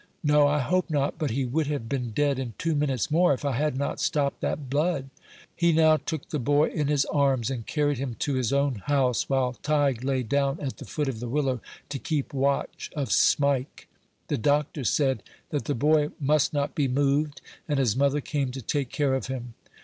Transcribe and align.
"No; 0.23 0.47
I 0.47 0.57
hope 0.57 0.89
not; 0.89 1.19
but 1.19 1.29
he 1.29 1.45
would 1.45 1.67
have 1.67 1.87
been 1.87 2.09
dead 2.09 2.39
in 2.39 2.55
two 2.57 2.73
minutes 2.73 3.11
more, 3.11 3.35
if 3.35 3.45
I 3.45 3.51
had 3.51 3.77
not 3.77 3.99
stopped 4.01 4.41
that 4.41 4.67
blood." 4.67 5.11
He 5.55 5.71
now 5.71 5.97
took 5.97 6.29
the 6.29 6.39
boy 6.39 6.69
in 6.69 6.87
his 6.87 7.05
arms, 7.05 7.51
and 7.51 7.67
carried 7.67 7.99
him 7.99 8.15
to 8.17 8.33
his 8.33 8.51
own 8.51 8.77
house, 8.87 9.29
while 9.29 9.53
Tige 9.61 10.03
lay 10.03 10.23
down 10.23 10.59
at 10.59 10.77
the 10.77 10.85
foot 10.85 11.07
of 11.07 11.19
the 11.19 11.29
willow 11.29 11.61
to 11.89 11.99
keep 11.99 12.33
watch 12.33 12.89
of 12.95 13.11
Smike. 13.11 13.87
The 14.27 14.39
doctor 14.39 14.83
said 14.83 15.21
that 15.51 15.65
the 15.65 15.75
boy 15.75 16.09
must 16.19 16.51
not 16.51 16.73
be 16.73 16.87
moved; 16.87 17.39
and 17.67 17.77
his 17.77 17.95
mother 17.95 18.21
came 18.21 18.49
to 18.53 18.61
take 18.63 18.89
care 18.89 19.13
of 19.13 19.27
him. 19.27 19.53